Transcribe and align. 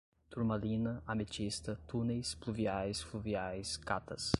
turmalina, 0.35 0.93
ametista, 1.15 1.75
túneis, 1.91 2.33
pluviais, 2.43 3.03
fluviais, 3.11 3.77
catas 3.91 4.27